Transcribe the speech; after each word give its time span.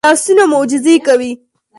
لاسونه 0.05 0.43
معجزې 0.51 0.95
کوي 1.07 1.31